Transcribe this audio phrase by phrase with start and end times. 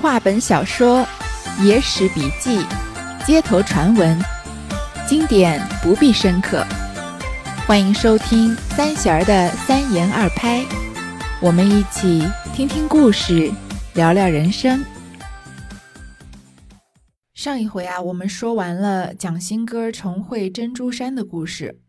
[0.00, 1.04] 话本小说、
[1.60, 2.64] 野史笔记、
[3.26, 4.16] 街头传闻，
[5.08, 6.64] 经典不必深刻。
[7.66, 10.64] 欢迎收听三弦儿的三言二拍，
[11.42, 13.50] 我们一起听听故事，
[13.94, 14.84] 聊聊人生。
[17.34, 21.80] 上一回啊，我们说完了蒋新歌重会珍珠山的故事。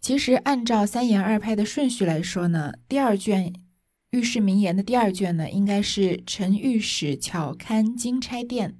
[0.00, 3.52] 其实按照三言二拍的顺序来说呢，第二卷。
[4.12, 8.76] 御史名言的第二卷呢，应该是陈御史巧看金钗店，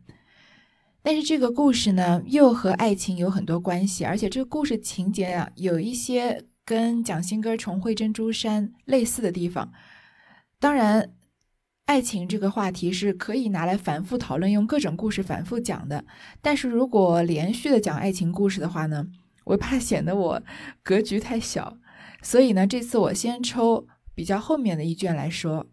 [1.02, 9.72] 但是这个故事呢，又和爱情有很多关系，而且这个故事情节啊，有一些跟蒋新歌重会珍珠山类似的地方。
[10.60, 11.14] 当然，
[11.86, 16.04] 爱情这个话题是可以拿来反复讨论，用各种故事反复讲的。
[16.42, 19.06] 但是如果连续的讲爱情故事的话呢，
[19.44, 20.42] 我怕显得我
[20.82, 21.78] 格局太小，
[22.20, 23.86] 所以呢，这次我先抽。
[24.14, 25.66] 比较后面的一卷来说，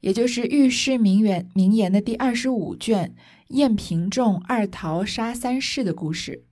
[0.00, 3.14] 也就是《御史名言》名言的第二十五卷
[3.50, 6.44] “燕平仲二桃杀三士”的故事。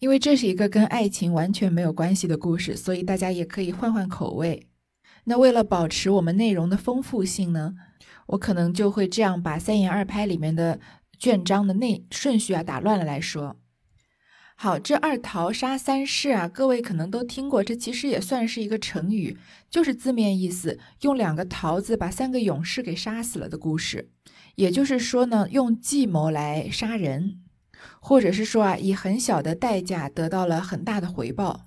[0.00, 4.66] 因为这是一个跟爱情完全没有关系的故事，所以大家也可以换换口味。
[5.24, 7.74] 那为了保持我们内容的丰富性呢，
[8.26, 10.80] 我可能就会这样把三言二拍里面的
[11.16, 13.56] 卷章的内顺序啊打乱了来说。
[14.62, 19.36] 好，这二桃杀三士啊，各位可能都听过，这其实也算是一个成语，
[19.68, 24.12] 就是字面意思，用两个桃子把三个勇士给杀死了的故事。
[24.54, 27.40] 也就是说呢，用计谋来杀人，
[28.00, 31.66] 或者是说啊，以很小的代价得到了很大的回报。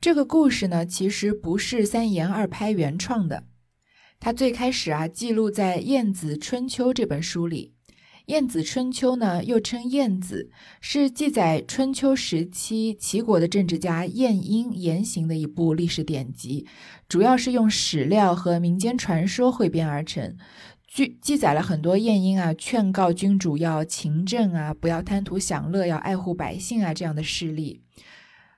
[0.00, 3.46] 这个故事呢，其实不是三言二拍原创的，
[4.20, 7.74] 它最开始啊，记录在《晏子春秋》这本书里。
[8.26, 10.48] 《晏子春秋》呢，又称《晏子》，
[10.80, 16.66] 是记载春秋时期齐国的政治家晏婴言行的一部历史典籍，
[17.08, 20.36] 主要是用史料和民间传说汇编而成，
[20.88, 27.82] 记记载了很多晏婴啊劝告君主要勤政啊，不要贪图享乐，要爱护百姓啊这样的事例。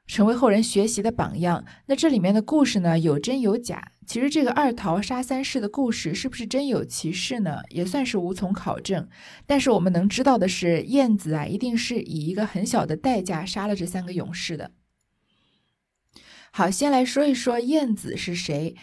[0.07, 1.65] 成为后人学习的榜样。
[1.87, 3.93] 那这里面的故事呢，有真有假。
[4.07, 7.61] 其实这个二桃杀三士的故事是不是真有其事呢？
[7.71, 9.09] 也算是无从考证。
[9.47, 14.73] 但是我们能知道的是，晏子啊，一定是以一个很小的代价杀了这三个勇士的。
[16.53, 18.77] 好，先来说一说晏子是谁。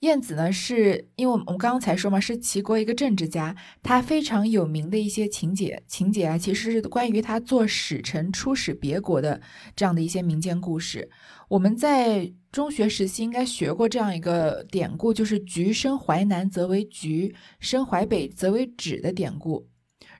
[0.00, 9.40] 晏子呢，是因为我们刚刚才说嘛，是齐国一个政治家，他非常有名的一些情节情节啊，其实是关于他做使臣出使别国的
[9.74, 11.10] 这样的一些民间故事。
[11.48, 19.66] 我们在中学时期应该学过这样一个典故，就是“橘生淮南则为橘，生淮北则为枳”的典故。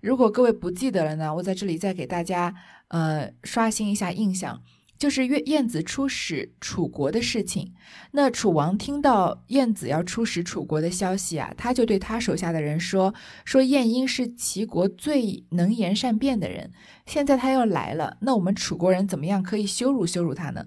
[0.02, 2.52] 如果各位不记得了呢，我在这里再给大家
[2.88, 4.60] 呃刷新一下印象。
[4.98, 7.72] 就是岳晏子出使楚国的事情，
[8.10, 13.14] 那楚王听到晏子要出使楚国的消息啊，他就对他手下的人说
[13.46, 16.72] ：“说晏婴是齐国最能言善辩的人，
[17.06, 20.66] 现在他要来了，那我们楚国人怎么样可以羞辱羞辱他呢？”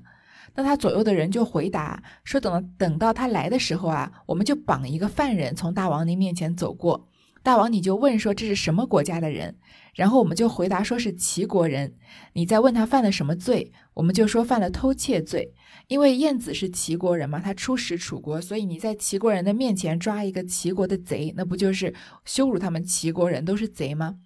[0.56, 7.08] 那他左右的人就回答说：“等等到他来的时候啊，我们就绑一个犯人从大王您面前走过。”
[7.44, 9.58] 大王，你就问说这是什么国家的人，
[9.96, 11.96] 然后我们就回答说是齐国人。
[12.34, 15.54] 你再问他犯了什么罪，我们就说犯了偷窃罪。
[15.88, 21.94] 因为晏子是齐国人嘛，他出使楚国，所以你在齐国人的面前抓一个齐国的贼，那不就是
[22.26, 24.18] 羞辱他们齐国人都是贼吗？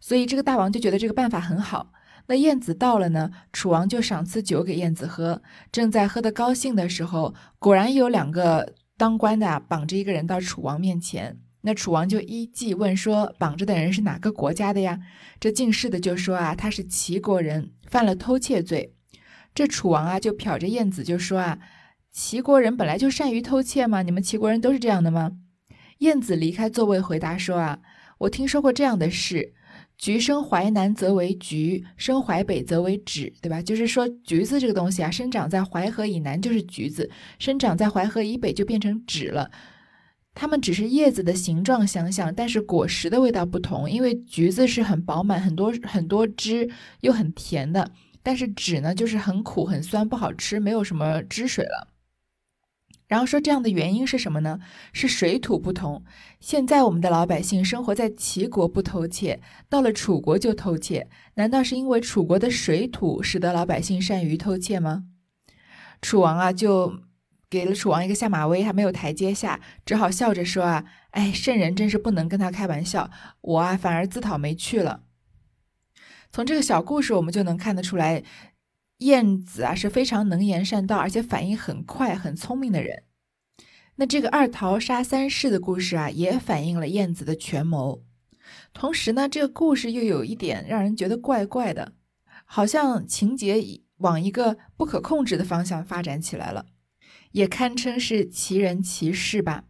[0.00, 1.92] 所以这个大王就觉得这个办法很好。
[2.28, 5.42] 那晏子到了呢，楚王就赏赐酒给晏子喝。
[5.70, 11.38] 正在喝得高兴的时候，果然有两个当官的绑着一个人到楚王面前。
[11.66, 15.00] 那楚王就依计问说：“绑着的人是哪个国家的呀？”
[15.40, 18.94] 这进士的就说：“啊，他是齐国人，犯了偷窃罪。”
[19.52, 21.58] 这楚王啊就瞟着晏子就说：“啊，
[22.12, 24.02] 齐国人本来就善于偷窃吗？
[24.02, 25.32] 你们齐国人都是这样的吗？”
[25.98, 27.80] 晏子离开座位回答说：“啊，
[28.18, 29.52] 我听说过这样的事，
[29.98, 33.60] 橘生淮南则为橘，生淮北则为枳，对吧？
[33.60, 37.10] 就是说橘子这个东西啊，生长在淮河以南就是橘子，
[37.40, 39.50] 生长在淮河以北就变成枳了。”
[40.38, 43.90] 它们只是叶子的形状相像，但是果实的味道不同。
[43.90, 46.68] 因为橘子是很饱满、很多很多汁，
[47.00, 47.90] 又很甜的，
[48.22, 51.88] 但是枳呢就是很苦、很酸，不好吃，没有什么汁水了。
[53.08, 54.60] 然后说这样的原因是什么呢？
[54.92, 56.04] 是水土不同。
[56.38, 59.40] 现在我们的老百姓生活在齐国不偷窃，
[59.70, 65.04] 到了楚国就偷窃，难道是因为楚国的水土使得老百姓善于偷窃吗？
[66.02, 66.98] 楚王啊就。
[67.48, 73.10] 给了楚王一个下马威，还没有台阶下，只好笑着说：“啊，哎，圣人真是不能跟他开玩笑，
[73.40, 75.04] 我啊反而自讨没趣了。”
[76.32, 78.22] 从这个小故事，我们就能看得出来，
[78.98, 83.04] 晏子啊是非常能言善道，而且反应很快、很聪明的人。
[83.96, 88.04] 那这个二桃杀三士的故事啊，也反映了晏子的权谋。
[88.74, 91.92] 同时呢，这个故事又有一点让人觉得怪怪的，
[92.44, 93.56] 好像情节
[93.98, 96.66] 往一个不可控制的方向发展起来了，
[97.36, 99.64] 也堪称是奇人奇事吧。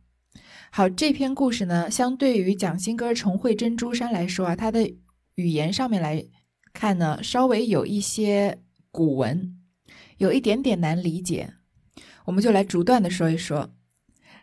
[0.70, 4.94] 好，这篇故事呢，相对于蒋新歌重会珍珠山来说啊，它的
[5.34, 6.24] 语言上面来
[6.72, 9.58] 看呢，稍微有一些古文，
[10.18, 11.54] 有一点点难理解。
[12.26, 13.74] 我们就来逐段的说一说。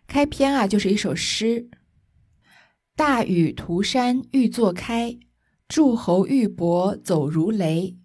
[0.05, 1.69] 开篇啊，就是一首诗
[2.93, 5.17] ：“大雨涂山欲作开，
[5.69, 7.95] 诸侯玉帛走如雷。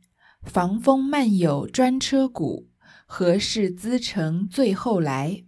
[0.44, 2.68] 防风漫有专车鼓，
[3.10, 5.42] 何事兹成最后来？”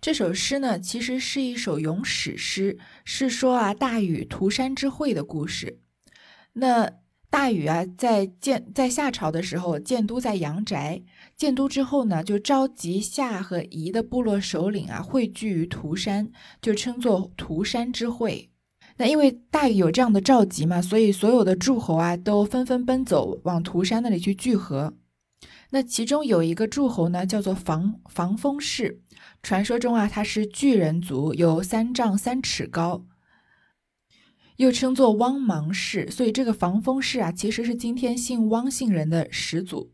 [0.00, 5.80] 这首诗呢，其实是一首咏史诗，是说啊大禹涂山之会的故事。
[6.52, 6.92] 那
[7.28, 11.02] 大禹啊，在建在夏朝的时候建都在阳宅。
[11.36, 16.30] 建都之后呢，就召集夏和夷的部落首领啊，汇聚于涂山，
[16.62, 18.50] 就称作涂山之会。
[18.98, 24.94] 那因为大禹有这样的召集嘛，所以所有的诸侯啊，都纷纷奔走往涂山那里去聚合。
[25.70, 29.00] 那其中有一个诸侯呢，叫做防防风氏，
[29.42, 33.04] 传说中啊，他是巨人族，有三丈三尺高，
[34.56, 36.10] 又称作汪芒氏。
[36.10, 39.92] 所以这个防风氏啊，其实是今天姓汪姓人的始祖。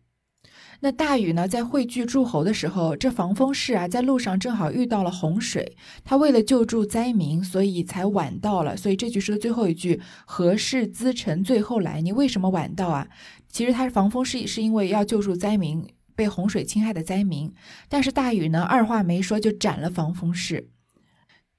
[0.85, 8.77] 那大禹呢，在汇聚诸侯的时候，这防风氏啊，在路上正好遇到了洪水，他为了救助灾民，所以才晚到了。
[8.77, 13.07] 所以这句诗的最后一句“何事资成最后来”，你为什么晚到啊？
[13.53, 17.53] 其实他是防风氏，是因为要救助灾民，被洪水侵害的灾民。
[17.89, 20.71] 但是大禹呢，二话没说就斩了防风氏。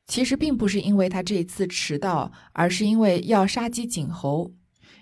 [0.07, 4.53] 其实并不是因为他这一次迟到，而是因为要杀鸡儆猴。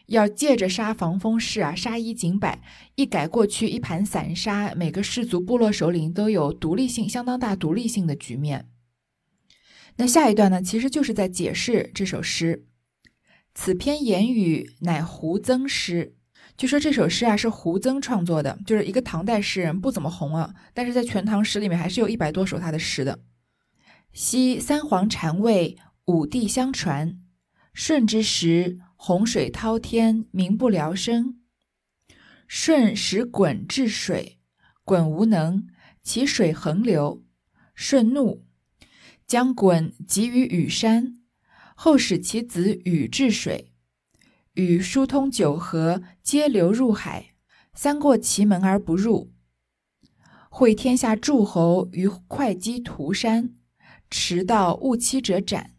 [0.07, 2.61] 要借着杀防风氏啊，杀一儆百，
[2.95, 8.67] 一改过去一盘散沙，每个氏族部落首领都有独立性相当大、独立性的局面。
[9.95, 12.65] 那下一段呢，其实就是在解释这首诗。
[13.55, 16.15] 此篇言语乃胡曾诗，
[16.57, 23.19] 据说这首诗啊是胡曾创作的，就是一个唐代诗人，不怎么红啊，但是在《全唐诗》里面还是有一百多首他的诗的。
[24.13, 27.19] 昔三皇禅位，五帝相传，
[27.73, 28.79] 舜之时。
[29.03, 31.39] 洪水滔天，民不聊生。
[32.47, 34.37] 舜使鲧治水，
[34.85, 35.65] 鲧无能，
[36.03, 37.23] 其水横流。
[37.73, 38.45] 舜怒，
[39.25, 41.17] 将鲧集于禹山，
[41.73, 43.70] 后使其子禹治水。
[44.53, 47.33] 与疏通九河，皆流入海，
[47.73, 49.31] 三过其门而不入。
[50.49, 53.53] 会天下诸侯于会稽涂山，
[54.09, 55.75] 迟到误期者斩，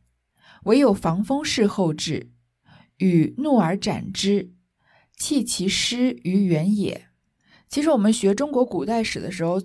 [0.64, 2.30] 唯有防风氏后至。
[2.98, 4.52] 禹怒而斩之，
[5.16, 7.08] 弃其师于原野。
[7.68, 9.60] 其实我们学中国古代史的时候，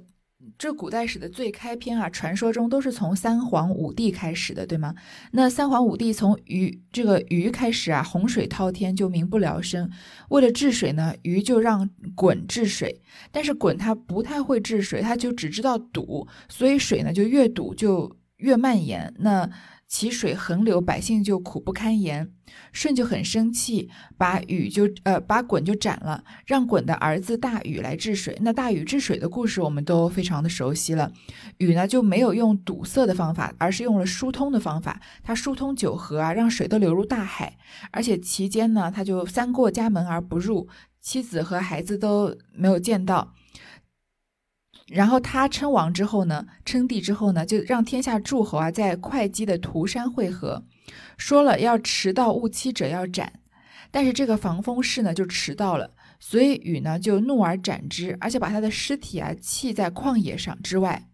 [0.57, 4.95] 这古代史的最开篇啊，传说中都是从三皇五帝开始的，对吗？
[5.31, 9.89] 那三皇五帝从禹这个禹开始啊，洪水滔天就民不聊生。
[10.29, 12.99] 为了治水呢，禹就让鲧治水，
[13.31, 19.13] 但是鲧他不太会治水，他就只知道堵，所以水呢就越堵就越蔓延。
[19.19, 19.47] 那
[19.87, 22.31] 其水横流，百姓就苦不堪言。
[22.73, 28.37] 舜就很生气，把禹就呃把鲧就斩了，让鲧的儿子大禹来治水。
[28.41, 31.11] 那大禹治水的故事我们都非常的熟悉了。
[31.57, 35.01] 禹呢就没有用堵塞的方法，而是用了疏通的方法。
[35.23, 37.57] 他疏通九河啊，让水都流入大海。
[37.91, 40.67] 而且期间呢，他就三过家门而不入，
[40.99, 43.33] 妻子和孩子都没有见到。
[44.87, 50.63] 然后他称王之后呢，称帝之后呢，就让天下诸侯啊在会稽的涂山会合，
[51.17, 53.41] 说了要迟到误期者要斩。
[53.91, 61.09] 但是这个防风氏呢就迟到了，所以禹呢就怒而斩之，而且把他的尸体啊弃在旷野上之外。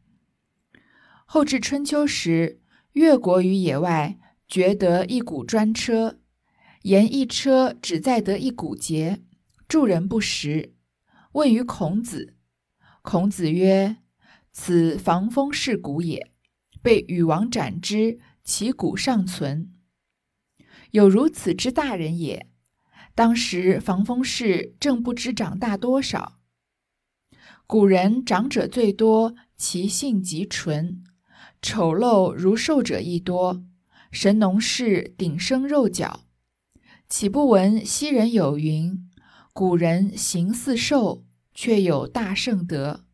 [1.26, 2.62] 后至春秋时，
[2.92, 6.20] 越国于野外掘得一股专车，
[6.84, 9.22] 言一车只载得一股节，
[9.68, 10.74] 助人不食，
[11.32, 12.33] 问于孔子。
[13.04, 13.98] 孔子曰
[14.54, 16.32] ：“此防风氏骨也，
[16.82, 19.74] 被禹王斩之，其骨尚存。
[20.92, 22.48] 有如此之大人也。
[23.14, 26.40] 当时防风氏正不知长大多少。
[27.68, 31.04] 古人长者最多，其性极纯，
[31.62, 33.66] 丑陋如兽者亦多。
[34.12, 36.22] 神农氏顶生肉角，
[37.10, 39.10] 岂不闻昔人有云：
[39.52, 43.06] 古人形似兽。”却有大圣德，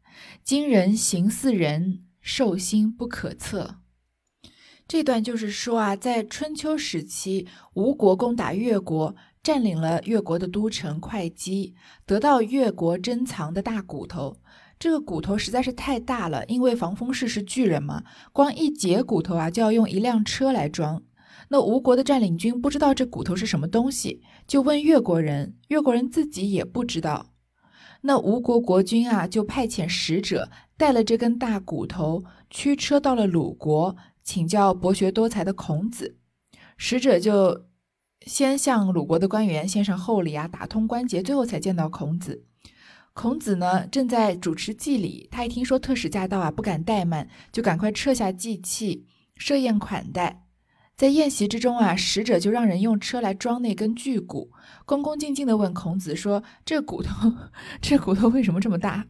[0.44, 3.76] 今人行似人，兽心不可测。
[4.88, 14.38] 这段就是说啊，在春秋时期，吴国攻打越国，占领了越国的都城会稽，得到越国珍藏的大骨头。
[14.80, 21.04] 这个骨头实在是太大了，因为防风氏是巨人嘛，光一节骨头啊就要用一辆车来装。
[21.50, 27.34] 那吴国的占领军不知道这骨头是什么东西，就问越国人，越国人自己也不知道。
[28.02, 36.18] 那吴国国君啊，就派遣使者带了这根大骨头，驱车到了鲁国，请教博学多才的孔子。
[36.78, 37.66] 使者就
[38.26, 42.46] 先向鲁国的官员献上厚礼啊，打通关节，最后才见到孔子。
[43.14, 50.46] 孔子呢，正在主持祭礼，他一听说特使驾到啊，不敢怠慢，就赶快撤下祭器，设宴款待。
[51.00, 54.52] 在宴席之中啊，使者就让人用车来装那根巨骨，
[54.86, 57.32] 恭恭敬敬地问孔子说：“这骨头，
[57.80, 59.06] 这骨头为什么这么大？”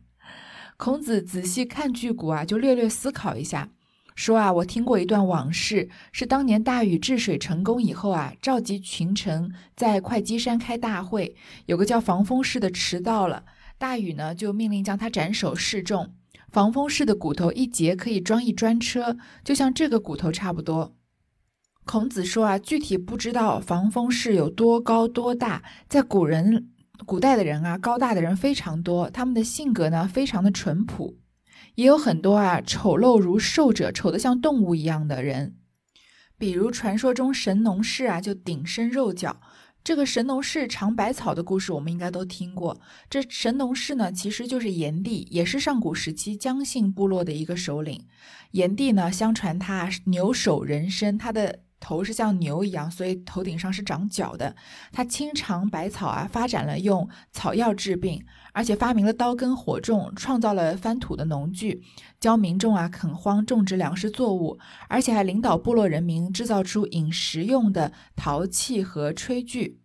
[0.77, 3.71] 孔子仔细看巨骨啊，就略略思考一下，
[4.13, 13.45] 说：“啊，我听过一段往事，是当年大禹治水成功以后啊，召集群臣在会稽山开大会，有个叫防风氏的迟到了，
[13.79, 16.13] 大禹呢就命令将他斩首示众。
[16.51, 20.93] 防风氏的骨头一节可以装一专车，就像这个骨头差不多。”
[21.89, 25.63] 孔子说啊，具体不知道防风氏有多高多大。
[25.87, 26.69] 在古人、
[27.03, 31.17] 古代的人啊，高大的人非常多，他们的性格呢非常的淳朴，
[31.73, 35.55] 也有很多啊丑陋如兽者，丑得像动物一样的人。
[36.37, 39.41] 比如传说中神农氏啊，就顶身肉脚。
[39.83, 42.79] 这个神农氏尝百草的故事，我们应该都听过。
[43.09, 48.05] 这神农氏呢，其实就是炎帝，也是上古时期姜姓部落的一个首领。
[48.51, 51.61] 炎帝呢，相传他牛首人身，他的。
[51.79, 54.55] 头是像牛一样，所以头顶上是长角的。
[54.91, 61.81] 他亲尝百草啊，发展了用草药治病，而且发明了刀耕火种，创造了翻土的农具，
[62.19, 69.79] 教民众啊垦荒种植粮食作物，而且还领导部落人民制造出饮食用的陶器和炊具。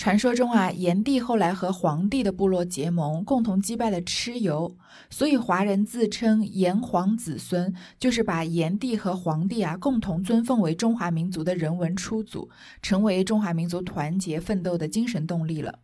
[0.00, 4.74] 传说中啊，炎帝后来和黄帝的部落结盟，共同击败了蚩尤，
[5.10, 12.48] 所以华人自称炎黄子孙，就是把炎帝和黄帝啊共同尊奉为中华民族的人文初祖，
[12.80, 15.80] 成为中华民族团结奋斗的精神动力了。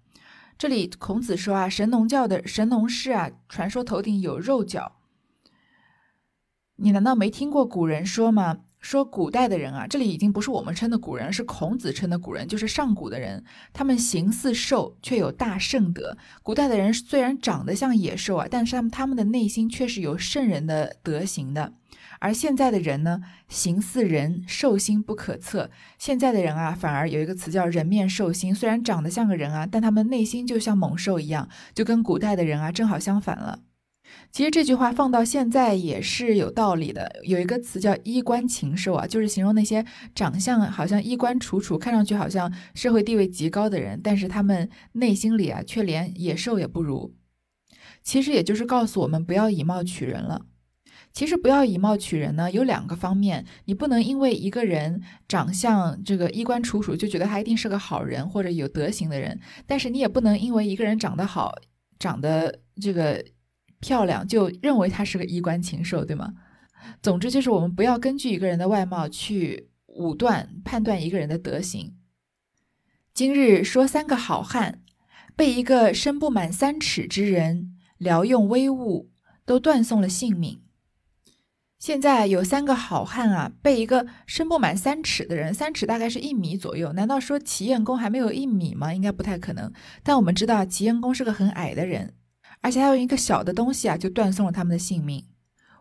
[0.56, 4.92] 这里孔子说啊，神农教的神农氏啊，传说头顶有肉角，
[6.76, 8.60] 你难道没听过古人说吗？
[8.80, 13.42] 说古代的人啊，这里已经不是我们称的古人，是孔子称的古人，就是上古的人。
[13.72, 16.16] 他们形似兽，却有大圣德。
[16.42, 21.72] 古代的人虽然长得像野兽啊，但是他们他们的内心却是有圣人的德行的。
[22.18, 25.70] 而现在的人呢，形似人，兽心不可测。
[25.98, 33.58] 现在的人啊，反而有一个词叫人面兽心，虽然长得像个人啊，但他们内心就像猛兽一样，就跟古代的人啊正好相反了。
[34.32, 37.10] 其实这句话放到现在也是有道理的。
[37.22, 39.84] 有一个词叫“衣冠禽兽”啊，就是形容那些
[40.14, 47.14] 长相好像衣冠楚楚，看上去好像社会地位极高的人，但是他们内心里啊却连野兽也不如。
[48.02, 50.42] 其实也就是告诉我们不要以貌取人了。
[51.12, 61.54] 其实不要以貌取人呢，有两个方面，你不能因为一个人长相这个衣冠楚楚就觉得他一定是个好人或者有德行的人，但是你也不能因为一个人长得好，
[61.98, 63.24] 长得这个。
[63.86, 66.34] 漂亮就认为他是个衣冠禽兽，对吗？
[67.00, 71.94] 总之就是我们不要根据一个人的外貌去武断判断一个人的德行。
[73.14, 74.82] 今日说三个好汉
[75.36, 79.08] 被一个身不满三尺之人撩用威物，
[79.44, 80.60] 都断送了性命。
[81.78, 86.92] 现在有三个好汉啊，被一个身不满三尺的人，三尺大概是一米左右。
[86.94, 88.92] 难道说齐燕公还没有一米吗？
[88.92, 89.72] 应该不太可能。
[90.02, 92.14] 但我们知道齐燕公是个很矮的人。
[92.66, 95.24] 而且还有一个小的东西啊，就断送了他们的性命。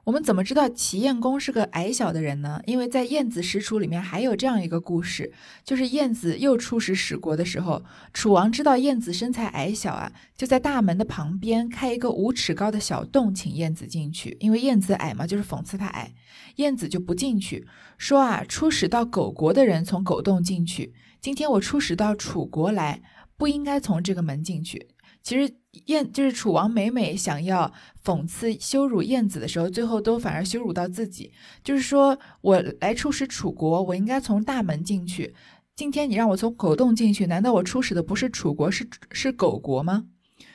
[0.04, 2.62] 我们怎么知道齐燕公是个矮小的人呢？
[2.68, 14.38] 因为在《晏子使楚》里面还有这样一个故事，就是晏子又出使使国的时候，楚王知道晏子身材矮小啊，就在大门的旁边开一个五尺高的小洞，请晏子进去。
[14.39, 16.13] 因为晏子矮嘛，就是讽刺他矮。
[16.58, 17.65] 晏子就不进去，
[17.98, 23.01] 说啊，出使到狗国的人从狗洞进去，今天我出使到楚国来，
[23.36, 24.89] 不应该从这个门进去。
[25.24, 25.51] 其实
[25.86, 27.72] 燕就是楚王，每每想要
[28.03, 31.32] 讽刺羞辱燕子的时候，最后都反而羞辱到自己。
[31.63, 35.34] 就是说我来出使楚国，我应该从大门进去。
[35.75, 40.05] 今天你让我从狗洞进去，难道我出使的不是楚国，是是狗国吗？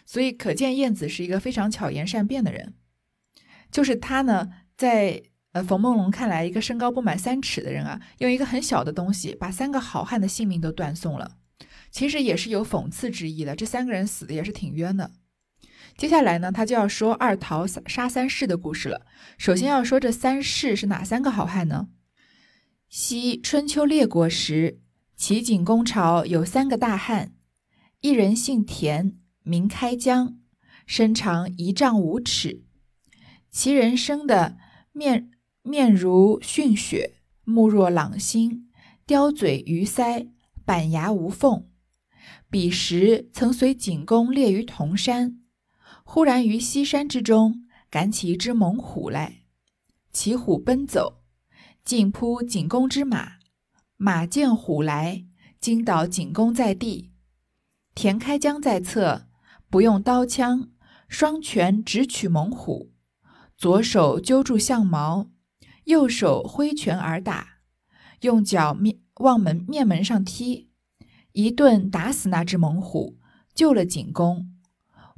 [0.06, 2.74] 所以可见燕子是一个非常巧言善辩的人。
[3.70, 5.22] 就是他呢，在
[5.52, 11.36] 呃冯梦龙看来，一个身高不满三尺的人啊，用一个很小的东西，把三个好汉的性命都断送了。
[11.90, 15.12] 其实也是有讽刺之意的，这三个人死的也是挺冤的。
[15.96, 19.06] 接下来呢，他就要说二桃杀三士的故事了。
[19.36, 21.88] 首先要说这三士是哪三个好汉呢？
[22.88, 24.80] 昔春秋列国时，
[25.16, 27.32] 齐景公朝有三个大汉，
[28.00, 30.38] 一人姓田，名开疆，
[30.86, 32.64] 身长一丈五尺。
[33.50, 34.56] 其人生的
[34.92, 35.30] 面
[35.62, 38.68] 面如逊雪，目若朗星，
[39.04, 40.28] 刁嘴鱼腮，
[40.64, 41.66] 板牙无缝。
[42.50, 45.38] 彼时曾随景公猎于铜山，
[46.02, 49.44] 忽然于西山之中赶起一只猛虎来，
[50.12, 51.22] 骑虎奔走，
[51.84, 53.34] 竟扑景公之马。
[53.96, 55.26] 马见虎来，
[55.60, 57.12] 惊倒景公在地。
[57.94, 59.28] 田开疆在侧，
[59.68, 60.70] 不用刀枪，
[61.06, 62.90] 双拳直取猛虎，
[63.56, 65.30] 左手揪住象毛，
[65.84, 67.58] 右手挥拳而打，
[68.22, 70.69] 用脚面往门面门上踢，
[71.32, 73.18] 一顿打死那只猛虎，
[73.54, 74.52] 救了景公。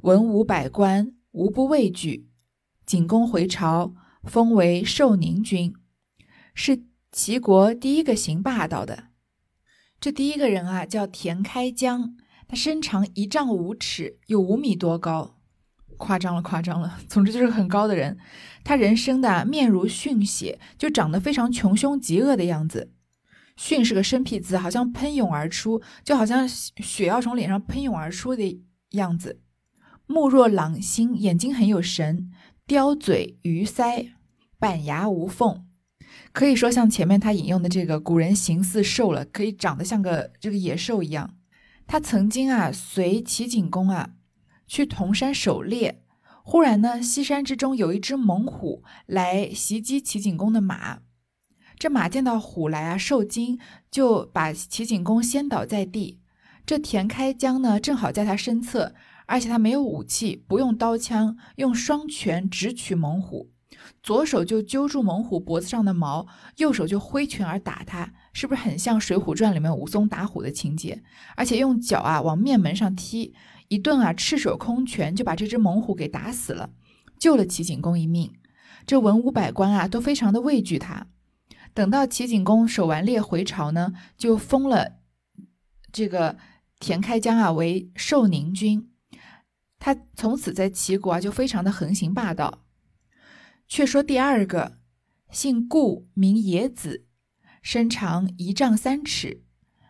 [0.01, 2.27] 文武百官无不畏惧。
[2.85, 3.93] 景公回朝，
[4.23, 5.73] 封为寿宁君，
[6.53, 6.83] 是。
[7.15, 9.09] 齐国第一个行霸道的，
[10.01, 12.15] 这第一个人啊，叫田开疆，
[12.47, 15.37] 他身长一丈五尺，有五米多高，
[15.97, 16.97] 夸张了，夸张了。
[17.07, 18.17] 总之就是很高的人。
[18.63, 22.91] 他人生的面如迅血，就长得非常穷凶极恶的样子。
[23.55, 29.41] 迅是个生僻字，好像喷涌而出，就好像血要从脸上喷涌而出的样子。
[30.05, 32.31] 目若朗星，眼睛很有神，
[32.65, 34.09] 刁嘴鱼腮，
[34.59, 35.65] 板牙无缝。
[36.31, 41.35] 可以说，像前面他引用的这个古人形似兽了，可以长得像个这个野兽一样。
[41.87, 44.11] 他曾经啊随齐景公啊
[44.67, 46.03] 去铜山狩猎，
[46.43, 50.99] 忽然呢西山之中有一只猛虎来袭击齐景公的马，
[51.77, 53.59] 这马见到虎来啊受惊，
[53.91, 56.19] 就把齐景公掀倒在地。
[56.65, 58.93] 这田开疆呢正好在他身侧，
[59.25, 63.49] 而且他没有武器，不用刀枪，用双拳直取猛虎。
[64.01, 66.25] 左手就揪住猛虎脖子上的毛，
[66.57, 71.03] 右手就挥拳而打它，是不是很像《水浒传》里面武松打虎的情节？
[71.35, 73.33] 而且用脚啊往面门上踢，
[73.67, 76.69] 一顿啊赤手空拳就把这只猛虎给打死了，
[77.19, 78.31] 救了齐景公一命。
[78.85, 81.07] 这文武百官啊都非常的畏惧他。
[81.73, 84.99] 等到齐景公狩完猎回朝呢，就封了
[85.91, 86.37] 这个
[86.79, 88.91] 田开疆啊为寿宁君，
[89.79, 92.65] 他从此在齐国啊就非常的横行霸道。
[93.67, 94.77] 却说第二个，
[95.31, 97.07] 姓顾，名野子，
[97.61, 99.43] 身长一丈三尺，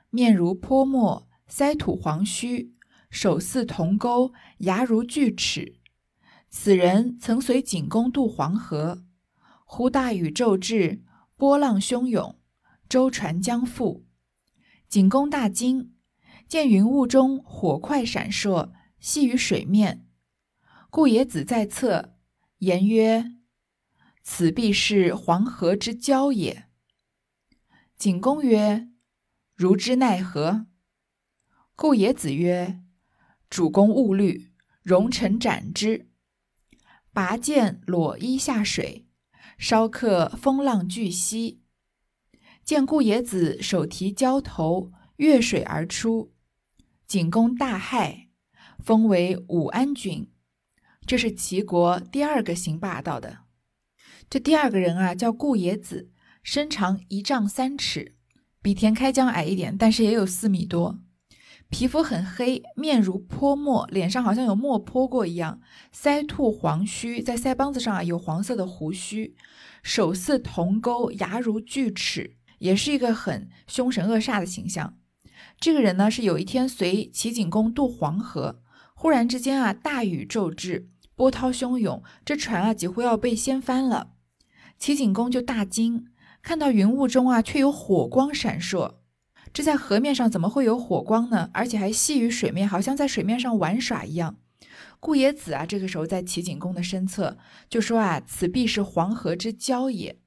[0.10, 2.74] 面如泼墨，腮吐黄须，
[3.10, 5.80] 手似铜钩，牙如锯齿。
[6.50, 9.04] 此人曾随景公渡黄河，
[9.65, 11.02] 忽大雨骤至，
[11.43, 12.39] 波浪汹涌，
[12.88, 14.06] 舟船将覆。
[14.88, 15.93] 景公大惊，
[16.47, 20.08] 见云雾中火块闪烁，系于水面。
[20.89, 22.15] 顾野子在侧，
[22.60, 23.34] 言曰。
[24.21, 26.69] 此必是黄河之交也。
[27.97, 28.88] 景公曰
[29.53, 30.67] ：“如之奈何？”
[31.75, 32.82] 故野子曰
[33.51, 36.10] ：“主公勿虑，容臣斩之。”
[37.12, 39.10] 拔剑裸衣下水，
[39.63, 41.62] 稍克风浪巨息。
[42.65, 46.34] 见顾野子手提胶头越水而出，
[47.08, 48.28] 景公大骇，
[48.84, 50.30] 封为武安君。
[51.06, 53.38] 这是齐国第二个行霸道的。
[54.30, 56.12] 这第二个人啊，叫顾野子，
[56.43, 58.17] 身长一丈三尺，
[58.62, 60.99] 比田开疆矮一点，但是也有四米多。
[61.69, 65.62] 皮肤很黑，面如泼墨，脸上好像有墨泼过一样。
[65.95, 69.36] 腮吐黄须，在腮帮子上啊有黄色的胡须。
[69.84, 74.98] 手似铜钩，牙如锯齿，也是一个很凶神恶煞的形象。
[75.60, 78.62] 这个人呢，是有一天随齐景公渡黄河，
[78.96, 84.13] 忽然之间啊，大雨骤至，波涛汹涌，这船啊几乎要被掀翻了。
[84.80, 86.08] 齐景公就大惊，
[86.41, 88.96] 看到云雾中啊，却有火光闪烁。
[89.52, 91.50] 这在河面上怎么会有火光呢？
[91.54, 94.38] 而且还细于水面，好像在水面上玩耍一样。
[95.04, 97.38] 顾野子啊，这个时候在齐景公的身侧，
[97.70, 100.18] 就说啊：“此必是黄河之蛟也。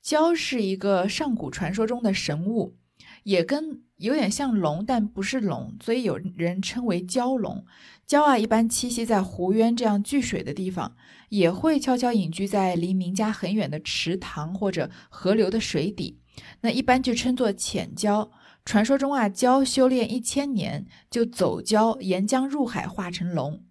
[0.00, 2.76] 蛟是一个上古传说中的神物，
[3.24, 7.66] 也跟有点像龙，但不是龙，所以有人称为蛟龙。
[8.06, 10.94] 蛟啊，一般栖息在湖渊这样聚水的地方。”
[11.30, 16.20] 也会悄悄隐居在离民家很远的池塘或者河流的水底，
[16.62, 18.30] 那一般就称作浅蛟。
[18.64, 23.64] 传说中啊，蛟修炼一千年就走蛟沿江入海化成龙。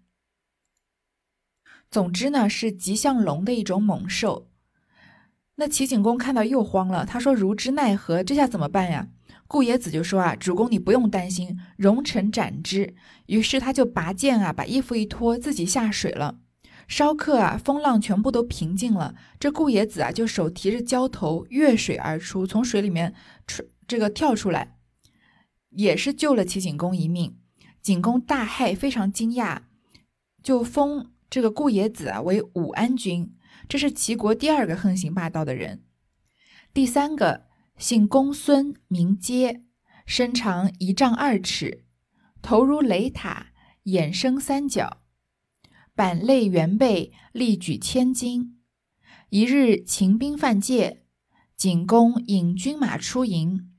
[1.90, 4.48] 总之呢，是极像龙的一种猛兽。
[5.56, 8.22] 那齐景公看到又慌了，他说：“如之奈何？
[8.22, 9.08] 这下怎么办呀？”
[9.48, 12.94] 顾野子就说：“啊，主公你不用担心，容臣斩之。”
[13.26, 16.38] 于是他就拔剑啊，把衣服一脱，自己下水了。
[16.86, 19.14] 稍刻啊，风浪全部都平静了。
[19.40, 23.14] 这顾野子啊，就手提着浇头越水而出，从水里面
[23.46, 24.76] 出这个跳出来，
[25.70, 27.36] 也是救了齐景公一命。
[27.82, 29.62] 景公大骇，非常惊讶，
[30.42, 33.34] 就封这个顾野子啊为武安君。
[33.68, 35.84] 这是齐国第二个横行霸道的人。
[36.72, 39.62] 第三个姓公孙，名阶，
[40.06, 41.84] 身长一丈二尺，
[42.40, 43.48] 头如雷塔，
[43.84, 45.02] 眼生三角，
[45.94, 48.60] 板肋圆背，力举千斤。
[49.30, 51.02] 一日，秦兵犯界，
[51.56, 53.72] 景公引军马出营，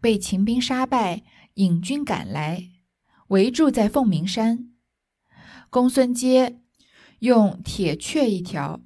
[0.00, 2.70] 被秦兵杀败，引军赶来，
[3.28, 4.70] 围住在凤鸣山。
[5.70, 6.60] 公孙阶
[7.24, 8.82] 用铁雀一条，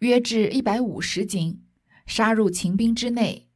[0.00, 1.62] 约至一百五十斤，
[2.04, 3.48] 杀入秦兵之内。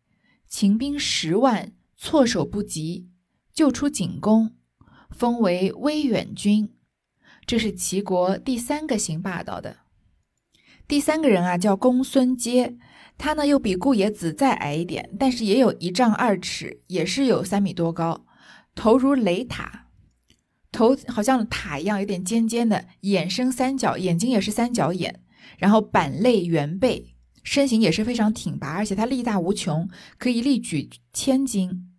[0.47, 3.09] 秦兵十万，措手不及，
[3.53, 4.55] 救出景公，
[5.11, 6.73] 封为威远君。
[7.45, 9.79] 这是齐国第三个行霸道的。
[10.87, 12.79] 第三个人啊，叫公孙接，
[13.19, 18.25] 他呢又比顾野子再矮一点，但是也有一丈二尺，也是有三米多高，
[18.77, 19.86] 头如雷塔，
[20.77, 25.21] 头好像塔一样，有点尖尖的，眼生三角，眼睛也是三角眼，
[25.57, 27.15] 然后板肋圆背。
[27.43, 31.93] 身形也是非常挺拔，而且他力大无穷，可以力举千斤。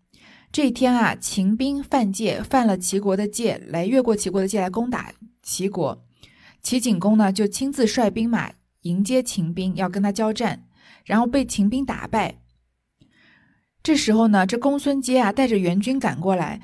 [0.52, 5.12] 这一天啊，秦兵犯界，犯了齐国的界，来越过齐国的界来攻打
[5.42, 6.06] 齐国。
[6.62, 10.66] 齐景公呢，就亲自率兵马迎接秦兵，要跟他交战，
[11.04, 12.42] 然后被秦兵打败。
[13.82, 16.62] 这时候呢，这公孙接啊，带着援军赶过来。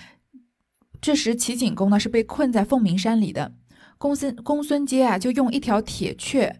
[1.03, 3.51] 这时齐景公呢，是被困在凤鸣山里的。
[3.97, 6.55] 公孙公孙接啊，就用一条铁阙。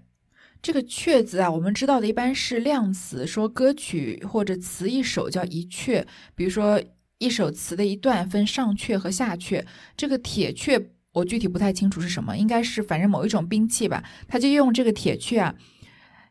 [0.62, 6.04] 这个阙字啊，我们知道的一般是量词，说歌曲或者词一首叫一阙。
[6.36, 6.84] 比如说
[7.20, 9.64] 一首词的一段分上阙和下阙。
[9.96, 14.04] 这个铁阙我具体不太清楚是什么，应该是反正某一种兵器吧。
[14.28, 15.56] 他就用这个铁阙啊，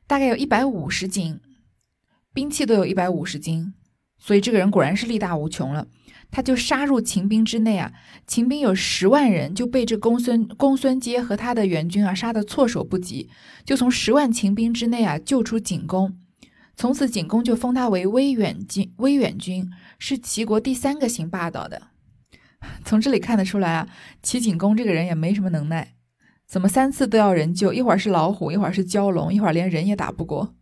[0.06, 1.40] 大概有一百五十斤，
[2.34, 3.72] 兵器都有一百五十斤，
[4.18, 5.86] 所以这个人果然是力大无穷了。
[6.32, 7.92] 他就杀入秦兵之内啊，
[8.26, 13.28] 秦兵有十万人，就被这公孙公孙接和他的援军啊杀得措手不及，
[13.66, 16.16] 就从十万秦兵之内啊救出景公，
[16.74, 21.82] 从此景公就封他为威远军，威远军是齐国第三个行霸道的。
[22.84, 23.88] 从这里看得出来啊，
[24.22, 25.92] 齐景公这个人也没什么能耐，
[26.48, 30.54] 怎么三次都要人救，一会儿是老虎，一会儿是蛟龙，一会儿连人也打不过。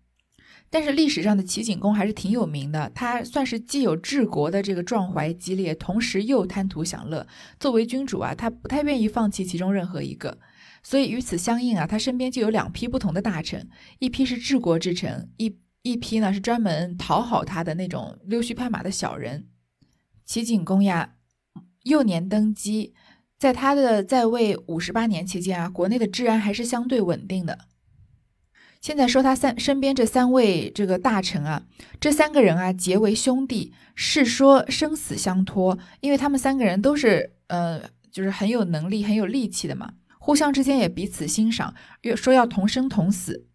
[0.72, 7.26] 但是历史上的齐景公还是挺有名的，他算是既有治国的这个壮怀激烈，同时又贪图享乐。
[7.58, 10.38] 作为君主啊，他不太愿意放弃其中任何一个，
[10.84, 19.48] 所以与此相应啊，他身边就有两批不同的大臣，一批是治国之臣，一一批呢是专门讨好他的那种溜须拍马的小人。
[20.24, 21.14] 齐景公呀，
[21.82, 22.94] 幼年登基，
[23.36, 27.58] 在他的在位五十八年期间啊，国内的治安还是相对稳定的。
[28.80, 31.62] 现在说他三身边这三位这个大臣啊，
[32.00, 43.46] 这三个人啊结为兄弟，是说生死相托，因为他们三个人都是呃，就是很有能力、很有力气的嘛，互相之间也彼此欣赏，又说要同生同死。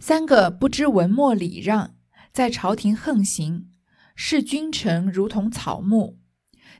[0.00, 1.94] 三个不知文墨礼让，
[2.32, 3.68] 在朝廷横行，
[4.16, 6.18] 视君臣如同草木。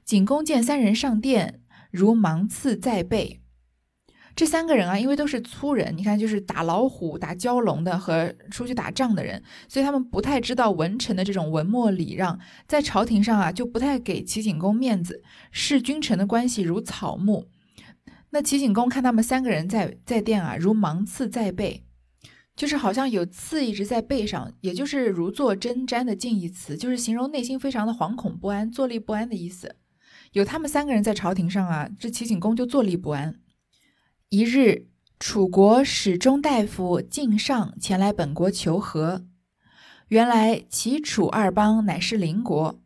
[0.05, 1.61] 景公见三人上殿，
[1.93, 3.43] 如芒刺在背。
[4.37, 17.47] 这三个人啊，因为都是粗人，你看就是打老虎、打蛟龙的和出去打仗的人，所以他们不太知道文臣的这种文墨礼让，在朝廷上啊就不太给齐景公面子，视君臣的关系如草木。
[18.29, 21.85] 那齐景公看他们三个人在在殿啊，如芒刺在背，
[22.55, 29.77] 就是好像有刺一直在背上，也就是如坐针毡的近义词，就是形容内心非常的惶恐不安、坐立不安的意思。
[30.33, 33.37] 有他们三个人在朝廷上啊，这齐景公就坐立不安。
[34.29, 34.89] 一日，
[35.21, 39.25] 楚国使中大夫晋上前来本国求和。
[40.09, 42.83] 原来齐楚二邦乃是邻国，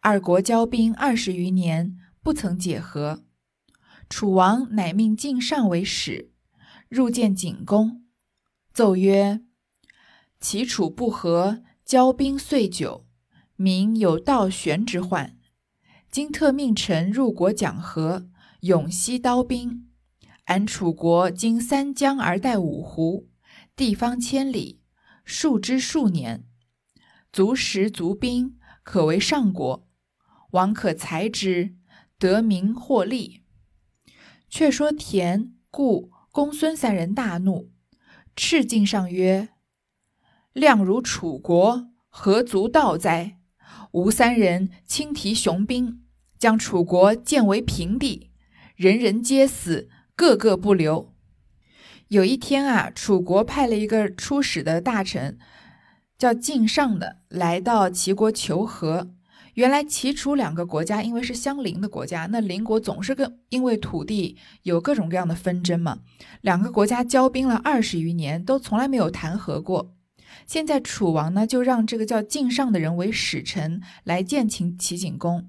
[0.00, 3.22] 二国交兵二十余年，不曾解和。
[4.08, 6.30] 楚王乃命晋上为使，
[6.88, 8.06] 入见景公，
[8.72, 9.42] 奏曰
[10.40, 13.04] ：“齐楚不和，交兵岁久，
[13.56, 15.36] 民有道玄之患。
[16.10, 19.84] 今特命臣入国讲和，永息刀兵。”
[20.48, 23.28] 俺楚国经三江而带五湖，
[23.76, 24.80] 地方千里，
[25.22, 26.46] 数之数年，
[27.30, 29.86] 足食足兵，可为上国。
[30.52, 31.74] 王可裁之，
[32.18, 33.42] 得名获利。
[34.48, 37.70] 却说田、顾、公孙三人大怒，
[38.34, 39.50] 斥晋上曰
[40.54, 43.38] ：“量如楚国，何足道哉？
[43.92, 46.04] 吾三人轻提雄兵，
[46.38, 48.30] 将楚国建为平地，
[48.76, 51.14] 人人皆死。”个个不留。
[52.08, 55.38] 有一天啊，楚国派了一个出使的大臣，
[56.18, 59.12] 叫晋上的，来到齐国求和。
[59.54, 66.00] 原来齐楚两个国家因为是相邻的国家，那邻国总是跟因为土地有各种各样的纷争嘛。
[66.40, 69.94] 两个国家交兵了二十余年，都从来没有谈和过。
[70.48, 75.48] 现在楚王呢，就让这个叫敬上的人为使臣来见秦齐景公。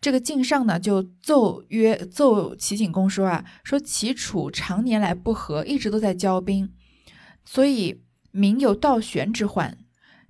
[0.00, 6.72] 这个敬上呢，就奏曰奏齐景公说啊，说齐楚常年来不和，一直都在交兵，
[7.44, 9.76] 所以民有倒悬之患。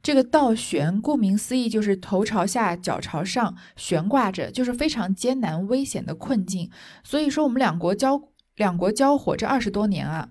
[0.02, 6.70] 这个倒悬，顾名思义就是头朝下，脚朝上悬挂着，就是非常艰难危险的困境。
[7.02, 8.22] 所以说，我们两国交
[8.56, 10.30] 两国交火这二十多年啊。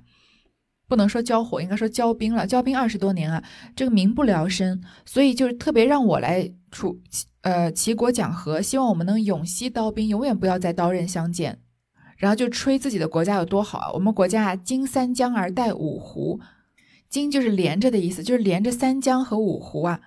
[0.89, 2.47] 不能说交火，应该说交兵了。
[2.47, 3.43] 交兵二十多年啊，
[3.75, 6.97] 这个民不聊生，所以就是特别让我来楚
[7.47, 11.61] 呃齐国讲和，希望我们能永息刀兵，永远不要再刀刃相见。
[12.17, 13.91] 然后就吹自己的国家有多好啊！
[13.93, 16.41] 我们国家啊，经三江而带五湖，
[17.07, 20.01] 经就是连着的意思，就是连着三江和五湖啊，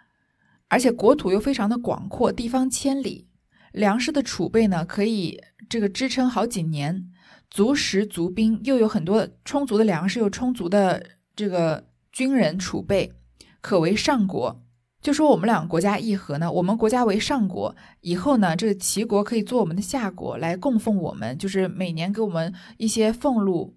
[0.68, 3.26] 而且国土又非常的广阔，地方千里，
[3.72, 7.10] 粮食的储备呢可以这个支撑好几年。
[7.48, 13.14] 足食足兵，又有很多充足的粮食，又充足的这个军人储备，
[13.62, 14.62] 可为上国。
[15.00, 23.76] 就说我们两个国家议和呢，我们国家为上国，以后呢，这个齐国可以做我们的下国，来供奉我们，就是每年给我们一些俸禄，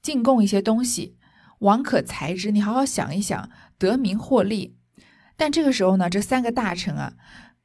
[0.00, 1.16] 进贡一些东西。
[1.60, 3.48] 王可裁之，你好好想一想，
[3.78, 4.76] 得名获利。
[5.36, 7.12] 但这个时候呢，这三个大臣啊，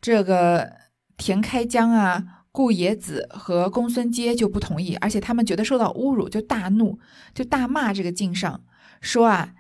[0.02, 0.74] 这个
[1.18, 2.36] 田开疆啊。
[2.52, 7.00] 顾野子和公孙接就不同意，而且他们觉得受到侮辱，就大怒，
[7.32, 8.64] 就大骂这个晋上，
[9.00, 9.54] 说啊，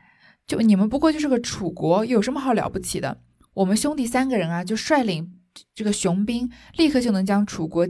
[0.47, 3.19] 就你们不过就是个楚国，有什么好了不起的？
[3.59, 5.33] 我们兄弟三个人啊，就率领
[5.75, 7.85] 这个雄兵，立刻就能将楚国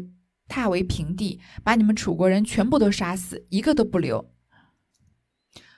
[0.48, 4.32] 踏为平地，把你们楚国人全部都杀死，一个都不留。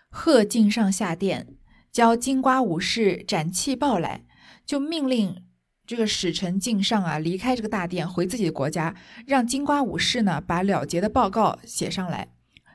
[0.09, 1.55] 贺敬上下殿，
[1.91, 4.25] 教金瓜武士斩气报来，
[4.65, 5.43] 就命令。
[5.85, 8.95] 这个使臣敬上啊，离开这个大殿，回自己的国家，
[9.27, 12.29] 让金瓜武士呢把了结的报告写上来。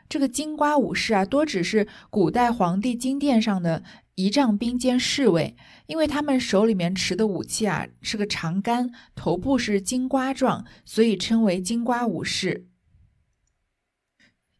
[0.06, 3.82] 这个金瓜武士啊，多指是古代皇帝金殿上的
[4.16, 5.54] 仪仗兵兼侍卫，
[5.86, 12.66] 因为他们手里面持的武器啊是个长杆，头部是金瓜状，所以称为金瓜武士。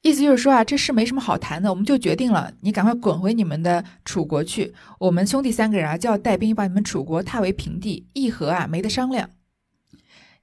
[0.02, 4.74] 意思就是说啊，这事没什么好谈的，我们就决定了，你赶快滚回你们的楚国去。
[5.00, 9.30] 我们兄弟三个人啊，就要带兵把你们楚国踏为平地，议和啊，没得商量。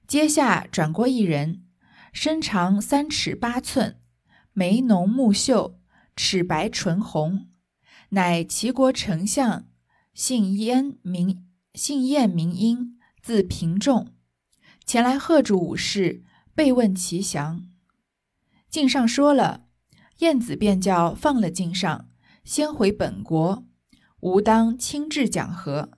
[0.06, 1.62] 阶下转过一人，
[2.12, 3.96] 身长三尺八寸，
[4.52, 5.78] 眉浓目秀，
[6.14, 7.46] 齿白唇红，
[8.14, 9.66] 乃齐国丞相，
[10.12, 14.06] 姓燕名姓燕名英，字平仲，
[14.86, 16.22] 前来贺祝武士，
[16.54, 17.66] 备问其详。
[18.70, 19.66] 敬上说了，
[20.18, 22.08] 晏子便叫放了敬上，
[22.44, 23.66] 先回本国，
[24.20, 25.90] 吾当亲至讲和。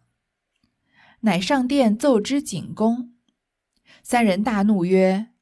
[1.20, 3.12] 乃上殿奏之景公，
[4.02, 5.32] 三人大怒曰：“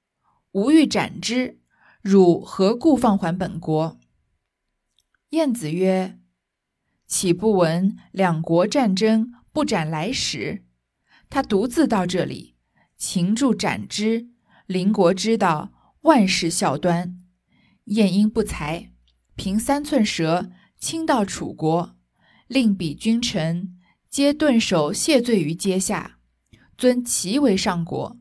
[0.51, 1.61] 吾欲斩之，
[2.03, 3.97] 汝何故放还本国？”
[5.31, 6.19] 晏子曰
[7.17, 10.65] ：“岂不闻两国战争不斩来使？
[11.31, 12.57] 他独自到这里，
[12.97, 14.31] 擒住斩之，
[14.67, 17.23] 邻国知道，万事效端。”
[17.87, 18.91] 晏婴不才，
[19.37, 21.95] 凭三寸舌，亲到楚国，
[22.49, 23.77] 令彼君臣
[24.11, 26.19] 皆顿首谢罪于阶下，
[26.77, 28.19] 尊齐为上国，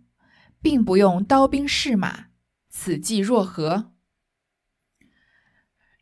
[0.61, 2.25] 并不用刀兵士马，
[2.69, 3.92] 此计若何？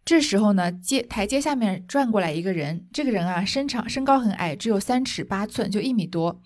[0.03, 6.41] 这时候呢，阶台阶下面转过来一个人，这个人啊，身长身高很矮，只有三尺八寸，就一米多。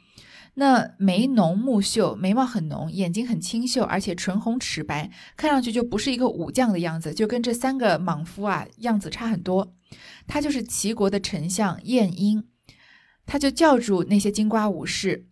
[0.57, 9.73] 那眉浓目秀，眉毛很浓，眼睛很清秀，而且唇红齿白，看上去就不是一个武将的样子，就跟这三个莽夫啊样子差很多。
[10.27, 12.47] 他就是齐国的丞相晏婴，
[13.25, 15.25] 他就叫住那些金瓜武士，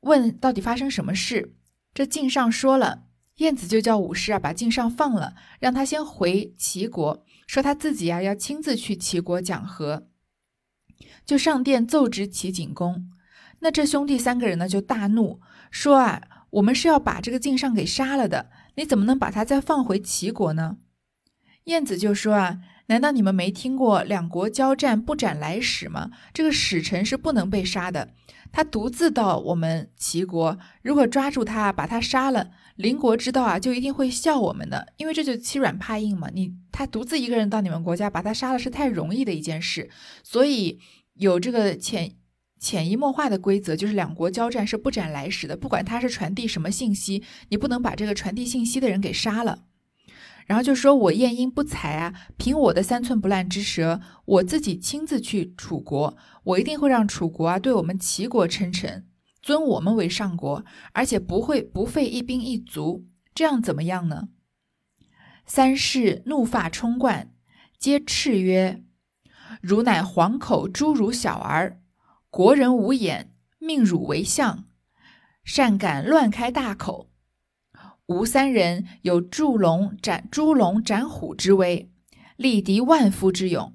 [0.00, 1.54] 问到底发生什么事。
[1.92, 3.04] 这晋上说了，
[3.42, 10.06] 晏子就叫武士啊把晋上放了，让他先回齐国，说他自己啊要亲自去齐国讲和，
[11.26, 13.10] 就上殿奏知齐景公。
[13.58, 15.40] 那这兄弟三个人呢，就大怒，
[15.72, 20.76] 说啊，我们是要把这个晋上给杀了的，你怎么能把他再放回齐国呢？
[21.64, 26.12] 晏子就说啊，难道你们没听过两国交战不斩来使吗？
[26.32, 28.10] 这个使臣是不能被杀的，
[28.52, 36.28] 他独自到我们齐国，如果抓住他，把他杀了，邻国知道啊，就一定会笑我们的，因为这就欺软怕硬嘛。
[36.32, 39.90] 你他独自一个人到你们国家，把他杀了是太容易的一件事，
[40.22, 40.78] 所以
[41.14, 42.12] 有这个潜。
[42.60, 49.64] 潜移默化的规则就是两国交战是不斩来使的，不管他是传递什么信息，你不能把这个传递信息的人给杀了。
[50.46, 59.06] 然后就说我晏婴不才啊，凭我的三寸不烂之舌，我自己亲自去楚国，我一定会让楚国啊对我们齐国称臣，
[59.40, 64.28] 尊我们为上国，而且不会不费一兵一卒，这样怎么样呢？
[65.46, 67.32] 三世怒发冲冠，
[67.78, 68.82] 皆叱曰
[69.62, 71.80] ：“汝乃黄口侏儒小儿，
[72.30, 74.64] 国人无眼，命汝为相，
[75.44, 77.11] 善敢乱开大口。
[78.06, 81.90] 吴三人有祝龙斩猪龙斩虎之威，
[82.36, 83.74] 力敌万夫之勇，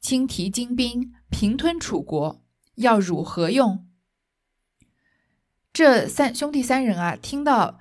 [0.00, 2.42] 轻提精兵，平吞楚国，
[2.74, 3.86] 要汝何用？
[5.72, 7.78] 这三兄弟三人啊，听到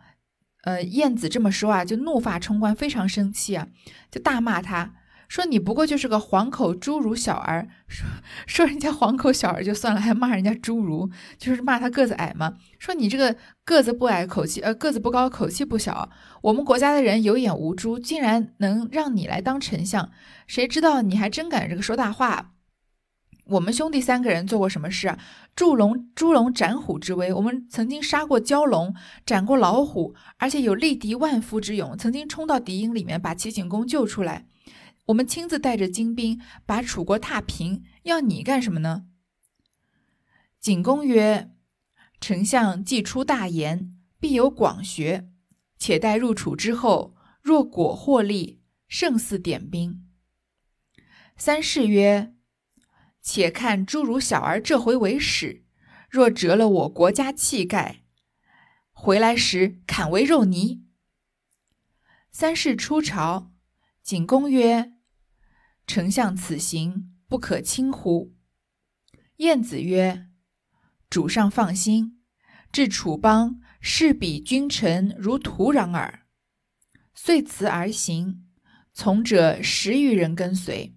[0.62, 3.67] 呃晏子这么说啊，就怒发冲冠，非常生气啊，
[4.12, 4.95] 就大骂他。
[5.29, 8.05] 说你不过就是个黄口侏儒小儿，说
[8.47, 12.55] 说人家黄口小儿就算了，还骂人家侏儒，就是骂他个子矮嘛。
[12.79, 16.09] 说你这个个子不矮，口气呃个子不高，口气不小。
[16.41, 20.09] 我们国家的人有眼无珠，竟然能让你来当丞相，
[20.47, 22.53] 谁知道你还真敢这个说大话。
[23.45, 25.19] 我们兄弟三个人做过什么事啊？
[25.55, 34.47] 祝龙猪龙斩虎之威，我们曾经杀过蛟龙，斩过老虎，而且有力敌万夫之勇，曾经冲到敌营里面把齐景公救出来。
[35.10, 39.08] 我们亲自带着精兵把楚国踏平，要你干什么呢？
[40.60, 41.52] 景公曰
[42.22, 45.30] ：“丞相既出大言，必有广学。
[45.80, 50.08] 且待入楚之后，若果获利，胜似点兵。”
[51.36, 52.36] 三世曰
[53.22, 55.63] ：“且看诸如小儿这回为始，
[56.10, 58.04] 若折了我国家气概，
[58.91, 60.86] 回来时砍为肉泥。”
[62.32, 63.52] 三世出朝，
[64.04, 64.98] 景公曰。
[65.89, 68.36] 丞相此行不可轻乎？
[69.38, 70.28] 晏子曰
[71.10, 72.21] ：“主上放心，
[72.71, 76.28] 至楚邦，势比君臣如土壤耳。”
[77.15, 78.45] 遂辞而行，
[78.93, 80.95] 从者十余人跟随。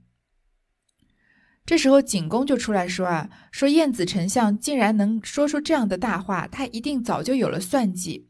[1.65, 8.29] 这时候，景公就出来说：“啊，说晏子丞相竟然能说出这样的大话，他一定早就有了算计。”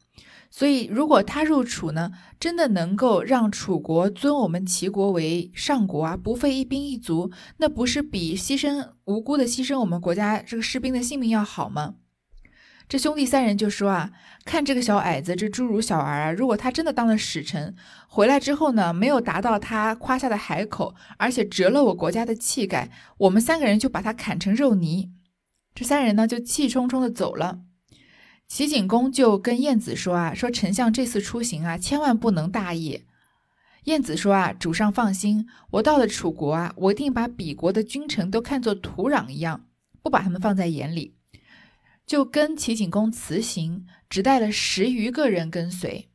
[0.54, 11.94] 所以，如果他入楚呢，真的能够让楚国尊我们齐国为上国啊，不费一兵一卒，那不是比牺牲无辜的牺牲我们国家这个士兵的性命要好吗？
[12.86, 14.10] 这兄弟三人就说啊，
[14.44, 17.74] 看这个小矮子，这侏儒小儿啊，如果他真的当了使臣，
[18.06, 25.12] 回来之后呢，没有达到他夸下的海口，而且折了我国家的气概，我们三个人就把他砍成肉泥。
[25.74, 27.60] 这三人呢，就气冲冲的走了。
[28.54, 33.04] 齐景公就跟晏子说啊，说丞相这次出行啊，千万不能大意。
[33.84, 39.64] 晏子说啊，主上放心，我到了楚国啊，我一定把鄙国的君臣都看作土壤一样，
[40.02, 41.14] 不把他们放在眼里。
[42.06, 46.10] 就跟齐景公辞行，只带了十余个人跟随。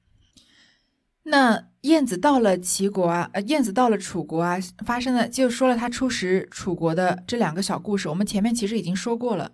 [1.23, 8.07] 那晏子到了齐国啊，呃，晏子到了楚国啊，发生的就说了他出使楚国的这两个小故事。
[8.09, 9.53] 我们前面其实已经说过了，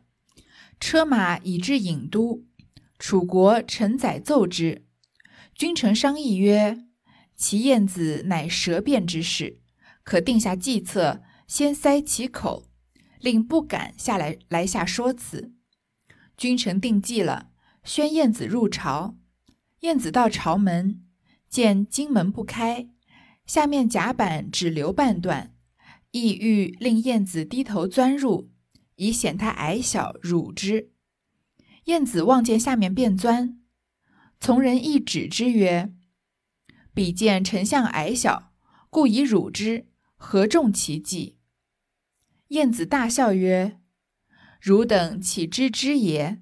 [0.81, 2.43] 车马已至郢都。
[3.05, 4.85] 楚国臣宰奏之，
[5.53, 6.85] 君臣商议曰
[7.35, 9.59] ：“其晏子乃舌辩之士，
[10.05, 12.63] 可定下计策，先塞其口，
[13.19, 15.51] 令不敢下来来下说辞。”
[16.37, 17.49] 君臣定计了，
[17.83, 19.17] 宣晏子入朝。
[19.81, 21.03] 晏子到朝门，
[21.49, 22.87] 见荆门不开，
[23.45, 25.53] 下面甲板只留半段，
[26.11, 28.49] 意欲令晏子低头钻入，
[28.95, 30.92] 以显他矮小，辱之。
[31.85, 33.59] 晏子望见下面便钻，
[34.39, 35.93] 从人一指之曰
[36.93, 38.53] ：“彼见丞相矮小，
[38.89, 41.37] 故以辱之，何重其计？”
[42.49, 43.81] 晏子大笑曰
[44.61, 46.41] ：“汝等岂知之也？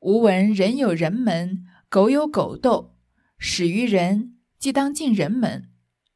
[0.00, 2.96] 吾闻人有人门，狗有狗斗。
[3.38, 5.68] 始于人，即当进人门；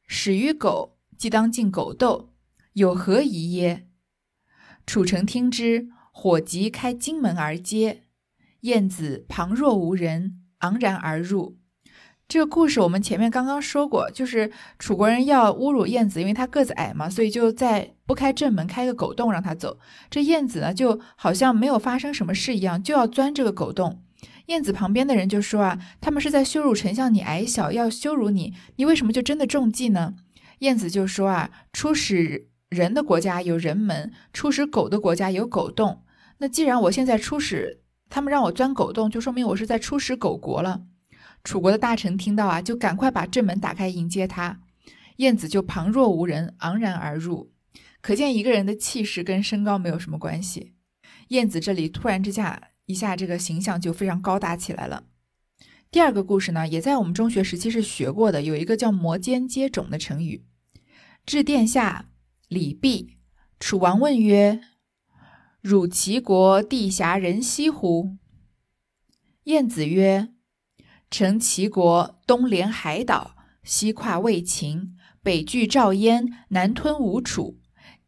[0.06, 2.34] 始于狗，即当进狗斗。
[2.72, 3.88] 有何疑耶？”
[4.84, 8.07] 楚成听之，火急开荆门而接。
[8.62, 11.56] 晏子旁若无人，昂然而入。
[12.26, 19.78] 这个故事我们前面刚刚说过，就是楚国人要侮辱晏子，因为他个子矮嘛，所以就在不开正门，开个狗洞让他走。
[20.10, 24.02] 这晏子呢，就好像没有发生什么事一样，就要钻这个狗洞。
[24.46, 30.14] 晏子旁边的人就说啊，他们是在羞辱丞相，你矮小，要羞辱你，你为什么就真的中计呢？
[30.58, 36.02] 晏子就说啊，初始人的国家有人门，初始狗的国家有狗洞。
[36.38, 37.80] 那既然我现在初始。
[38.10, 40.82] 他们让我钻狗洞，就说明我是在出使狗国了。
[41.44, 44.60] 楚国的大臣听到啊，就赶快把正门打开迎接他。
[45.16, 47.52] 晏子就旁若无人，昂然而入。
[48.00, 50.74] 可见一个人的气势跟身高没有什么关系。
[51.28, 55.04] 晏子这里突然之下一下，这个形象就非常高大起来了。
[55.90, 60.44] 第二个故事呢，也在我们中学时期是学过的，有一个叫“摩肩接踵”的成语。
[61.26, 62.06] 至殿下，
[62.48, 63.16] 礼毕，
[63.58, 64.60] 楚王问曰。
[65.60, 68.16] 汝齐国地狭人稀乎？
[69.44, 70.32] 晏子曰
[71.10, 73.34] ：“臣齐国东连海岛，
[73.64, 77.58] 西跨渭秦，北据赵燕，南吞吴楚，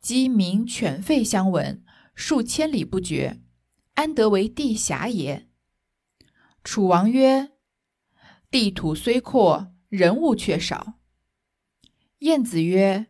[0.00, 1.82] 鸡鸣犬吠相闻，
[2.14, 3.40] 数千里不绝，
[3.94, 5.48] 安得为地狭也？”
[6.62, 7.50] 楚王曰
[8.48, 11.00] ：“地土虽阔，人物却少。”
[12.20, 13.08] 晏子曰：“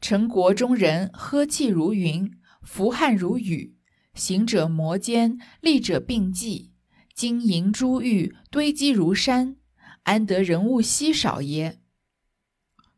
[0.00, 2.37] 臣国中人，呵气如云，
[2.68, 3.78] 伏汗如雨，
[4.12, 6.74] 行者摩肩，立者并济，
[7.14, 9.56] 金银珠玉堆积如山，
[10.02, 11.80] 安得人物稀少耶？”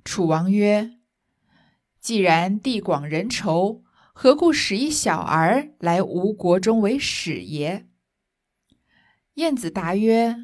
[0.03, 0.99] 楚王曰
[2.01, 7.87] ：“既然地广人稠，何故使一小儿来吴国中为使也？”
[9.35, 10.37] 晏子答曰：“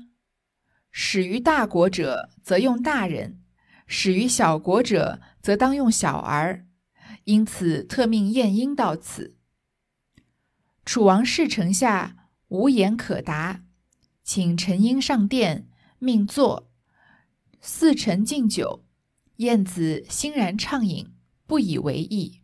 [0.92, 3.40] 始于大国者，则用大人；
[3.88, 6.65] 始于小国者，则当用小儿。
[7.26, 9.36] 因此特命晏婴到此。”
[10.86, 13.64] 楚王视城下，无言可答，
[14.22, 15.68] 请陈婴上殿，
[15.98, 16.70] 命坐。
[17.60, 18.84] 四臣敬酒。
[19.38, 21.12] 晏子欣然畅饮，
[21.46, 22.40] 不以为意。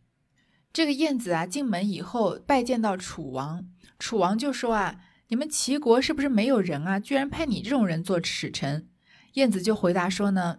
[0.72, 3.66] 这个晏子啊，进门以后拜见到楚王，
[3.98, 6.98] 楚王就说啊：“你们齐国是不是没有人啊？
[6.98, 8.88] 居然派你这种人做使臣？”
[9.34, 10.58] 晏子就回答说呢：“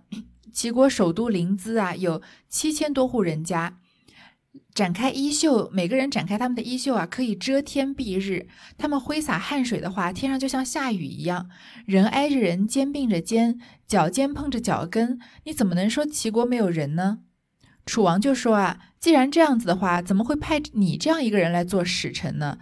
[0.53, 3.81] 齐国首都临淄啊，有七千多户人家。”
[4.73, 8.47] 展开衣袖，每个人展开他们的衣袖啊，可以遮天蔽日。
[8.77, 11.49] 他们挥洒汗水的话，天上就像下雨一样。
[11.85, 17.19] 人挨着人，肩并着肩，脚尖碰着脚跟，你怎么能说齐国没有人呢？
[17.85, 22.57] 楚王就说啊，既然这样子的话，怎么会派你这样一个人来做使臣呢？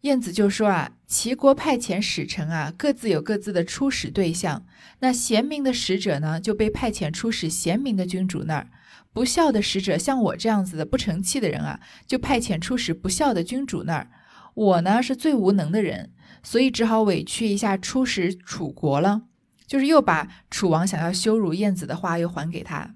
[0.00, 4.64] 晏子就说啊，齐国派遣使臣啊，各自有各自的出使对象。
[4.98, 8.68] 那贤明的使者呢，就被派遣出使贤明的君主那儿。
[9.12, 14.10] 不孝的使者，像我这样子的不成器的人啊，就派遣出使不孝的君主那儿。
[14.54, 19.22] 我呢是最无能的人，所以只好委屈一下出使楚国了。
[19.66, 22.94] 就是又把楚王想要羞辱晏子的话又还给他。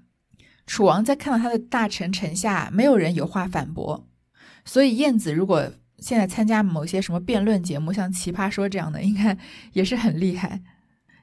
[0.67, 4.07] 楚王在看到他的大臣臣下没有人有话反驳，
[4.63, 9.35] 所以晏子如果现在参加某些什么辩论节目，像《奇葩说》这样的，应该
[9.73, 10.61] 也是很厉害。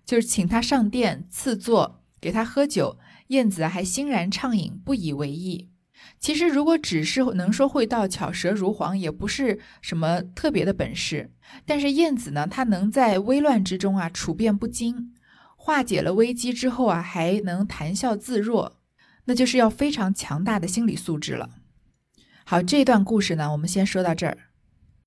[0.05, 2.99] 就是请他上殿赐座，给他喝酒。
[3.29, 5.71] 晏子还欣然畅饮，不以为意。
[6.21, 11.33] 其实，如果只是能说会道、巧舌如簧，也不是什么特别的本事。
[11.65, 15.13] 但是晏子呢，他能在危乱之中啊处变不惊，
[15.57, 18.81] 化解了危机之后啊，还能谈笑自若，
[19.25, 21.51] 那就是要非常强大的心理素质了。
[22.45, 24.37] 好，这段故事呢，我们先说到这儿。